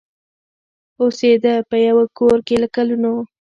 [1.01, 3.13] اوسېده په یوه کورکي له کلونو